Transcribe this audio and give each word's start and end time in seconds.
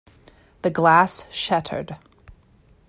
The 0.63 0.71
glass 0.71 1.27
shattered. 1.29 1.95